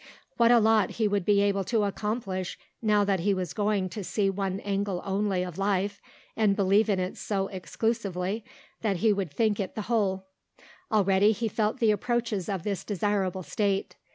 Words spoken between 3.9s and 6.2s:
see one angle only of life